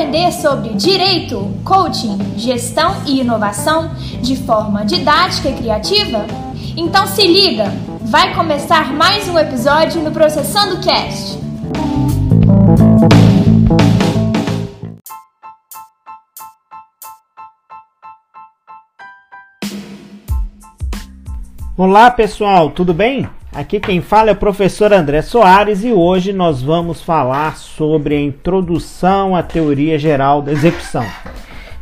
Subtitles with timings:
[0.00, 6.24] aprender sobre direito, coaching, gestão e inovação de forma didática e criativa?
[6.74, 7.66] Então se liga,
[8.00, 11.38] vai começar mais um episódio no Processando Cast.
[21.76, 23.28] Olá pessoal, tudo bem?
[23.52, 28.20] Aqui quem fala é o professor André Soares e hoje nós vamos falar sobre a
[28.20, 31.04] introdução à teoria geral da execução.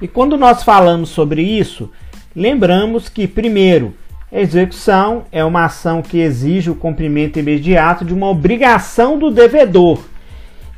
[0.00, 1.90] E quando nós falamos sobre isso,
[2.36, 3.94] lembramos que, primeiro,
[4.30, 9.98] a execução é uma ação que exige o cumprimento imediato de uma obrigação do devedor.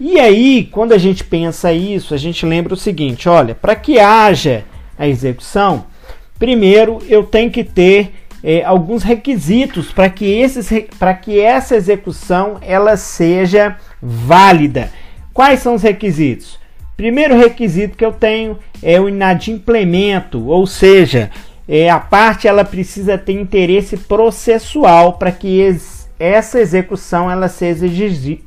[0.01, 4.01] E aí, quando a gente pensa isso, a gente lembra o seguinte: olha, para que
[4.01, 4.65] haja
[4.99, 5.85] a execução,
[6.39, 8.11] primeiro eu tenho que ter
[8.43, 10.69] é, alguns requisitos para que, esses,
[11.23, 14.91] que essa execução ela seja válida.
[15.33, 16.59] Quais são os requisitos?
[16.97, 21.31] Primeiro requisito que eu tenho é o inadimplemento, ou seja,
[21.69, 27.87] é, a parte ela precisa ter interesse processual para que ex, essa execução ela seja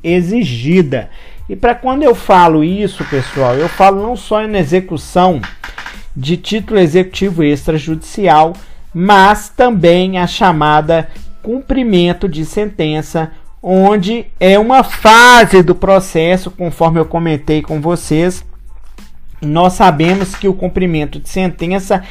[0.04, 1.08] exigida.
[1.48, 5.40] E para quando eu falo isso, pessoal, eu falo não só na execução
[6.14, 8.52] de título executivo extrajudicial,
[8.94, 11.08] mas também a chamada
[11.42, 18.44] cumprimento de sentença, onde é uma fase do processo, conforme eu comentei com vocês.
[19.40, 22.02] Nós sabemos que o cumprimento de sentença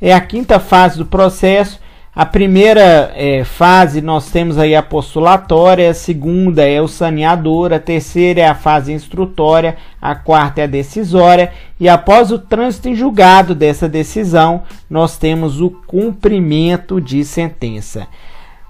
[0.00, 1.80] é a quinta fase do processo
[2.18, 7.78] a primeira é, fase nós temos aí a postulatória, a segunda é o saneador, a
[7.78, 12.94] terceira é a fase instrutória, a quarta é a decisória e após o trânsito em
[12.96, 18.08] julgado dessa decisão, nós temos o cumprimento de sentença.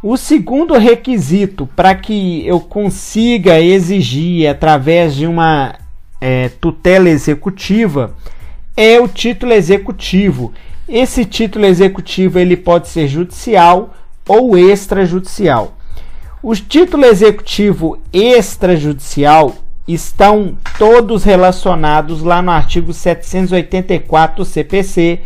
[0.02, 5.74] O segundo requisito para que eu consiga exigir através de uma
[6.20, 8.14] é, tutela executiva
[8.76, 10.52] é o título executivo.
[10.88, 13.94] Esse título executivo ele pode ser judicial
[14.26, 15.76] ou extrajudicial.
[16.42, 19.54] O título executivo extrajudicial
[19.86, 25.20] estão todos relacionados lá no artigo 784 do CPC.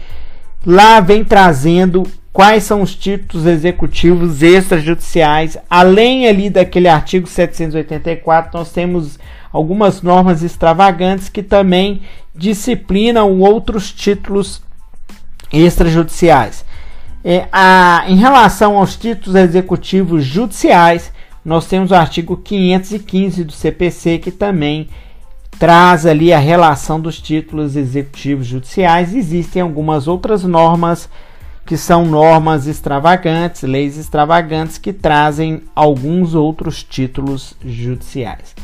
[0.66, 2.02] Lá vem trazendo
[2.32, 5.56] quais são os títulos executivos extrajudiciais.
[5.70, 9.16] Além ali daquele artigo 784, nós temos
[9.52, 12.02] algumas normas extravagantes que também
[12.34, 14.60] disciplinam outros títulos
[15.52, 16.64] extrajudiciais.
[17.24, 21.12] É, a, em relação aos títulos executivos judiciais,
[21.44, 24.88] nós temos o artigo 515 do CPC que também
[25.58, 29.14] traz ali a relação dos títulos executivos judiciais.
[29.14, 31.08] Existem algumas outras normas
[31.64, 38.54] que são normas extravagantes, leis extravagantes que trazem alguns outros títulos judiciais.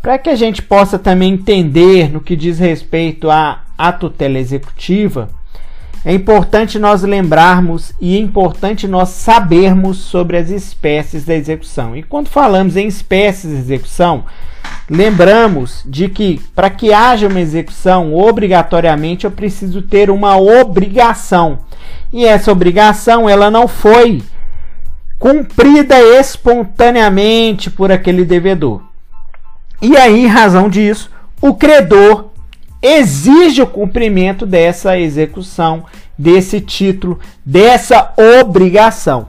[0.00, 5.28] Para que a gente possa também entender no que diz respeito à, tutela executiva,
[6.06, 11.96] é importante nós lembrarmos e é importante nós sabermos sobre as espécies da execução.
[11.96, 14.24] E quando falamos em espécies de execução,
[14.88, 21.58] lembramos de que para que haja uma execução, obrigatoriamente eu preciso ter uma obrigação.
[22.12, 24.22] E essa obrigação, ela não foi
[25.18, 28.80] cumprida espontaneamente por aquele devedor.
[29.82, 32.25] E aí, em razão disso, o credor
[32.86, 35.84] exige o cumprimento dessa execução,
[36.16, 39.28] desse título, dessa obrigação.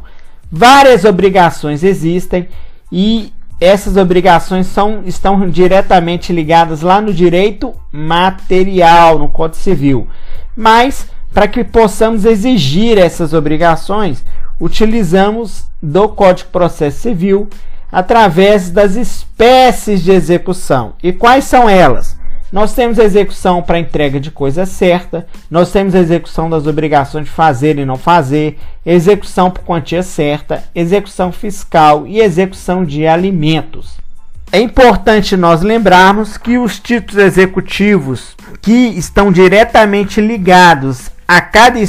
[0.52, 2.48] Várias obrigações existem
[2.92, 10.08] e essas obrigações são, estão diretamente ligadas lá no direito material, no Código Civil.
[10.56, 14.24] Mas, para que possamos exigir essas obrigações,
[14.60, 17.50] utilizamos do Código de Processo Civil
[17.92, 20.94] através das espécies de execução.
[21.02, 22.17] E quais são elas?
[22.52, 27.26] Nós temos a execução para entrega de coisa certa, nós temos a execução das obrigações
[27.26, 33.98] de fazer e não fazer, execução por quantia certa, execução fiscal e execução de alimentos.
[34.50, 41.80] É importante nós lembrarmos que os títulos executivos que estão diretamente ligados a cada,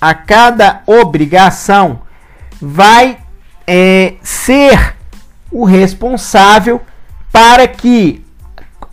[0.00, 2.00] a cada obrigação
[2.58, 3.18] vai
[3.66, 4.96] é, ser
[5.52, 6.80] o responsável
[7.30, 8.24] para que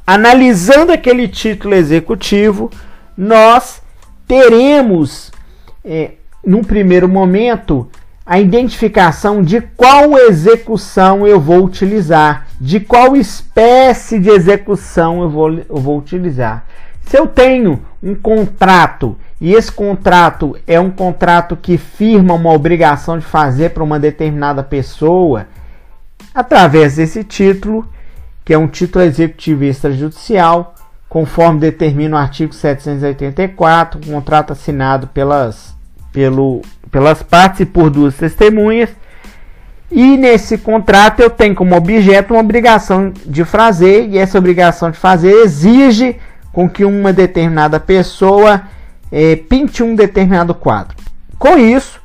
[0.05, 2.69] analisando aquele título executivo,
[3.17, 3.81] nós
[4.27, 5.31] teremos,
[5.83, 6.11] é,
[6.45, 7.89] num primeiro momento,
[8.25, 15.53] a identificação de qual execução eu vou utilizar, de qual espécie de execução eu vou,
[15.53, 16.65] eu vou utilizar.
[17.01, 23.19] Se eu tenho um contrato e esse contrato é um contrato que firma uma obrigação
[23.19, 25.47] de fazer para uma determinada pessoa,
[26.33, 27.87] através desse título
[28.45, 30.75] que é um título executivo extrajudicial,
[31.09, 35.75] conforme determina o artigo 784, um contrato assinado pelas,
[36.13, 36.61] pelo,
[36.91, 38.91] pelas partes e por duas testemunhas.
[39.91, 44.97] E nesse contrato eu tenho como objeto uma obrigação de fazer, e essa obrigação de
[44.97, 46.17] fazer exige
[46.53, 48.61] com que uma determinada pessoa
[49.11, 50.95] é, pinte um determinado quadro.
[51.39, 51.99] Com isso,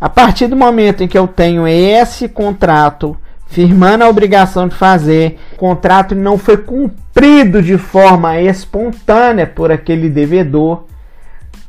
[0.00, 3.16] a partir do momento em que eu tenho esse contrato
[3.56, 10.10] firmando a obrigação de fazer, o contrato não foi cumprido de forma espontânea por aquele
[10.10, 10.84] devedor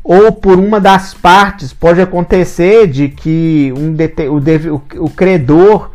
[0.04, 3.96] ou por uma das partes, pode acontecer de que um
[4.34, 5.92] o, deve, o, credor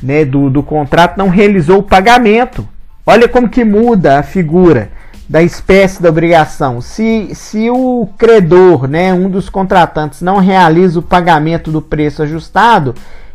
[0.00, 2.66] né, do, do contrato não realizou o pagamento.
[3.04, 4.90] Olha como que muda a figura
[5.28, 6.80] da espécie da obrigação.
[6.80, 12.94] Se, se o credor, né, um dos contratantes, não realiza o pagamento do preço ajustado,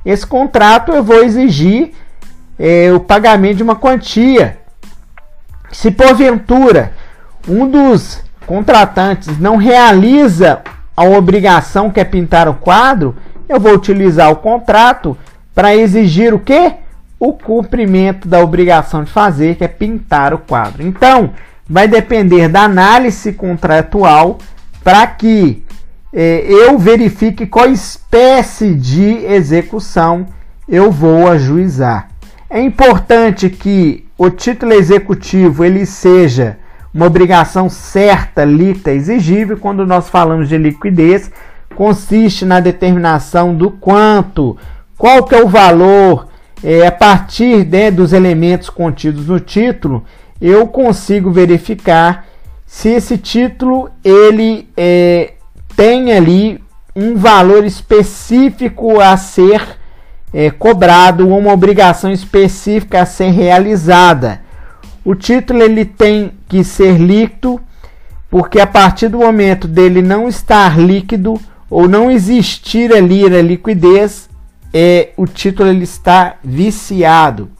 [0.09, 1.91] esse contrato eu vou exigir
[2.57, 4.57] é, o pagamento de uma quantia.
[5.71, 6.93] Se porventura
[7.47, 10.61] um dos contratantes não realiza
[10.95, 13.17] a obrigação que é pintar o quadro,
[13.49, 15.17] eu vou utilizar o contrato
[15.53, 16.73] para exigir o que?
[17.19, 20.83] O cumprimento da obrigação de fazer, que é pintar o quadro.
[20.83, 21.33] Então,
[21.69, 24.37] vai depender da análise contratual
[24.83, 25.65] para que
[26.13, 30.25] eu verifique qual espécie de execução
[30.67, 32.09] eu vou ajuizar.
[32.49, 36.57] É importante que o título executivo ele seja
[36.93, 39.57] uma obrigação certa, líquida, exigível.
[39.57, 41.31] Quando nós falamos de liquidez,
[41.75, 44.57] consiste na determinação do quanto,
[44.97, 46.27] qual que é o valor,
[46.63, 50.03] é, a partir né, dos elementos contidos no título,
[50.41, 52.25] eu consigo verificar
[52.65, 55.33] se esse título ele é,
[55.77, 56.59] tem ali
[56.95, 59.77] um valor específico a ser
[60.33, 64.41] é, cobrado, uma obrigação específica a ser realizada.
[65.05, 67.61] O título ele tem que ser líquido,
[68.27, 71.39] porque a partir do momento dele não estar líquido
[71.69, 74.27] ou não existir ali a liquidez,
[74.73, 77.51] é, o título ele está viciado.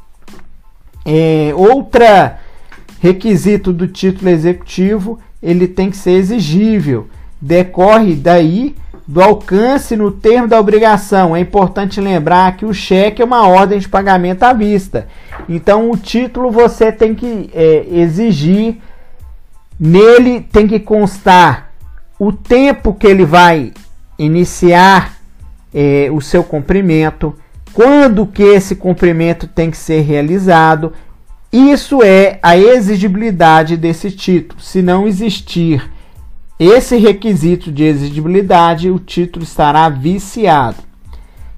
[1.06, 2.40] É, outra
[3.00, 7.08] requisito do título executivo, ele tem que ser exigível
[7.42, 8.76] decorre daí
[9.08, 11.36] do alcance no termo da obrigação.
[11.36, 15.08] É importante lembrar que o cheque é uma ordem de pagamento à vista.
[15.48, 18.78] Então, o título você tem que é, exigir,
[19.80, 21.72] nele tem que constar
[22.20, 23.72] o tempo que ele vai
[24.20, 25.18] iniciar
[25.74, 27.36] é, o seu cumprimento,
[27.72, 30.92] quando que esse cumprimento tem que ser realizado.
[31.54, 34.60] Isso é a exigibilidade desse título.
[34.60, 35.90] Se não existir
[36.60, 40.78] esse requisito de exigibilidade, o título estará viciado.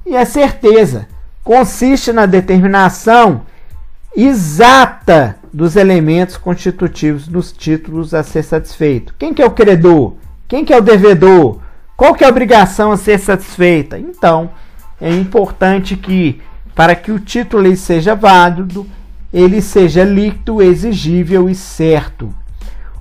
[0.05, 1.07] E a certeza
[1.43, 3.43] consiste na determinação
[4.15, 9.15] exata dos elementos constitutivos dos títulos a ser satisfeito.
[9.17, 10.15] Quem que é o credor?
[10.47, 11.59] Quem que é o devedor?
[11.95, 13.97] Qual que é a obrigação a ser satisfeita?
[13.97, 14.49] Então,
[14.99, 16.41] é importante que
[16.75, 18.85] para que o título seja válido,
[19.33, 22.33] ele seja líquido, exigível e certo.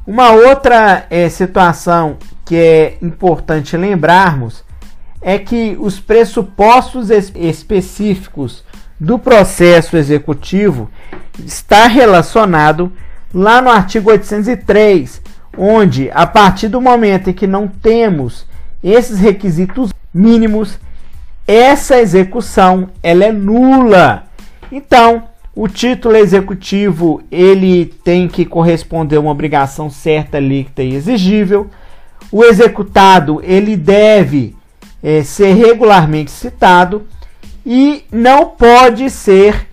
[0.08, 4.64] Uma outra é, situação que é importante lembrarmos
[5.20, 8.64] é que os pressupostos es específicos
[8.98, 10.90] do processo executivo
[11.44, 12.90] está relacionado
[13.34, 15.20] lá no artigo 803,
[15.54, 18.46] onde a partir do momento em que não temos
[18.82, 20.78] esses requisitos mínimos,
[21.46, 24.24] essa execução ela é nula.
[24.72, 25.24] Então,
[25.60, 31.68] o título executivo ele tem que corresponder a uma obrigação certa, líquida e exigível.
[32.30, 34.54] O executado ele deve
[35.02, 37.08] é, ser regularmente citado
[37.66, 39.66] e não pode ser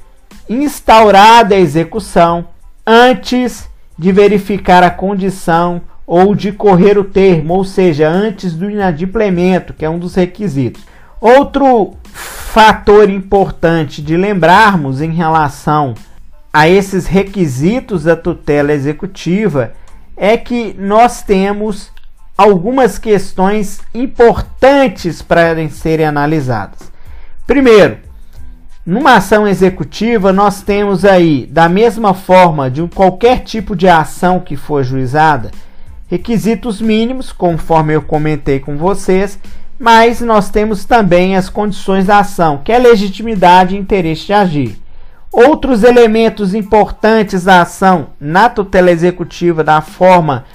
[0.49, 2.47] instaurada a execução
[2.83, 9.71] antes de verificar a condição ou de correr o termo, ou seja, antes do inadimplemento,
[9.71, 10.81] que é um dos requisitos.
[11.19, 15.93] Outro fator importante de lembrarmos em relação
[16.53, 19.73] a esses requisitos da tutela executiva
[20.15, 21.91] é que nós temos
[22.37, 26.91] algumas questões importantes para serem analisadas.
[27.45, 27.97] Primeiro,
[28.85, 34.55] numa ação executiva, nós temos aí, da mesma forma de qualquer tipo de ação que
[34.55, 35.51] for juizada,
[36.07, 39.39] requisitos mínimos, conforme eu comentei com vocês,
[39.79, 44.81] mas nós temos também as condições da ação, que é legitimidade e interesse de agir.
[45.31, 50.45] Outros elementos importantes da ação na tutela executiva da forma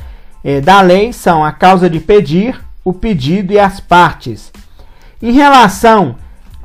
[0.43, 4.51] eh, da lei são a causa de pedir, o pedido e as partes.
[5.23, 6.17] Em relação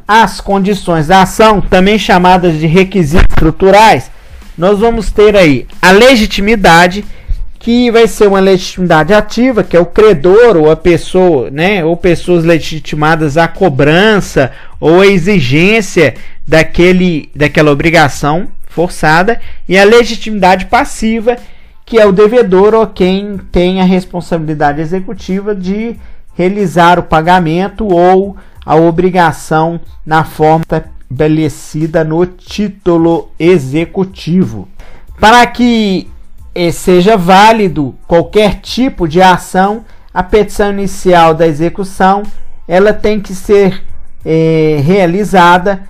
[0.07, 4.09] às condições da ação, também chamadas de requisitos estruturais,
[4.57, 7.03] nós vamos ter aí a legitimidade,
[7.65, 11.97] que vai ser uma legitimidade ativa, que é o credor ou a pessoa, né, ou
[11.97, 16.13] pessoas legitimadas à cobrança ou à exigência
[16.47, 21.37] daquele, daquela obrigação forçada, e a legitimidade passiva,
[21.83, 25.95] que é o devedor ou quem tem a responsabilidade executiva de
[26.35, 34.69] realizar o pagamento ou a obrigação na forma estabelecida no título executivo.
[35.19, 36.07] Para que
[36.71, 39.83] seja válido qualquer tipo de ação,
[40.13, 42.23] a petição inicial da execução
[42.67, 43.83] ela tem que ser
[44.25, 45.83] eh, realizada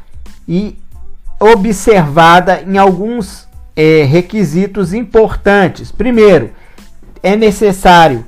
[0.48, 0.76] e
[1.40, 5.92] observada em alguns eh, requisitos importantes.
[5.92, 6.52] Primeiro,
[7.22, 8.26] é necessário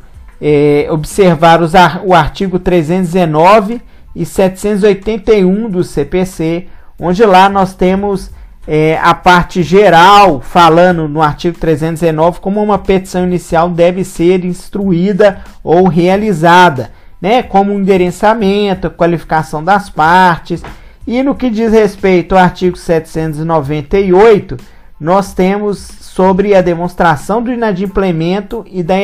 [0.92, 1.74] observar os,
[2.06, 3.82] o artigo 319
[4.16, 6.68] e 781 do CPC,
[7.00, 8.32] onde lá nós temos
[8.68, 15.42] é, a parte geral, falando no artigo 319, como uma petição inicial deve ser instruída
[15.64, 20.62] ou realizada, né, como um endereçamento, qualificação das partes.
[21.08, 24.58] E no que diz respeito ao artigo 798,
[25.00, 28.96] nós temos sobre a demonstração do inadimplemento e da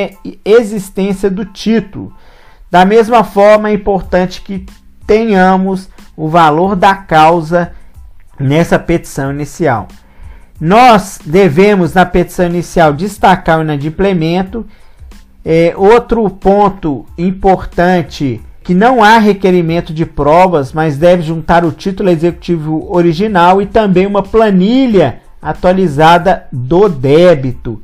[0.43, 2.13] existência do título.
[2.70, 4.65] Da mesma forma, é importante que
[5.08, 7.72] tenhamos o valor da causa
[8.40, 9.88] nessa petição inicial.
[10.60, 14.66] Nós devemos, na petição inicial, destacar o inadimplemento.
[15.46, 22.10] É, outro ponto importante que não há requerimento de provas, mas deve juntar o título
[22.10, 27.82] executivo original e também uma planilha atualizada do débito.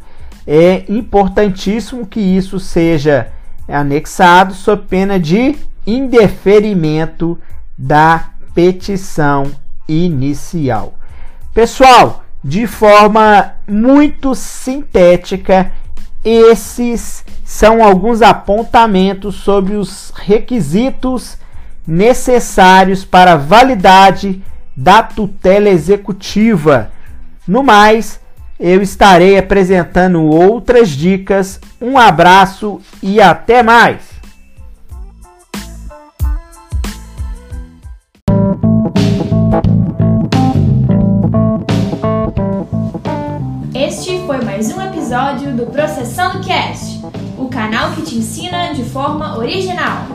[0.48, 3.28] É importantíssimo que isso seja
[3.68, 7.38] anexado sob pena de indeferimento
[7.78, 9.52] da petição
[9.90, 10.94] inicial.
[11.54, 15.72] Pessoal, de forma muito sintética,
[16.24, 21.38] esses são alguns apontamentos sobre os requisitos
[21.86, 24.42] necessários para a validade
[24.78, 26.92] da tutela executiva.
[27.48, 28.20] No mais,
[28.60, 31.60] eu estarei apresentando outras dicas.
[31.82, 34.09] Um abraço e até mais!
[45.10, 47.02] Episódio do Processando Cast,
[47.36, 50.06] o canal que te ensina de forma original.